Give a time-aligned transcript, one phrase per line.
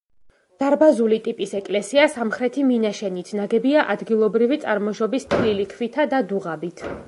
[0.61, 6.87] დარბაზული ტიპის ეკლესია სამხრეთი მინაშენით, ნაგებია ადგილობრივი წარმოშობის თლილი ქვითა და დუღაბით.